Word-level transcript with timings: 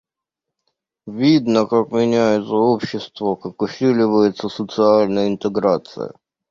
Видно, 1.05 1.67
как 1.67 1.91
меняется 1.91 2.55
общество, 2.55 3.35
как 3.35 3.61
усиливается 3.61 4.49
социальная 4.49 5.27
интеграция. 5.27 6.09